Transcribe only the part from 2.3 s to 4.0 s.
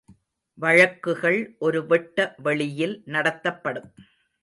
வெளியில் நடத்தப்படும்.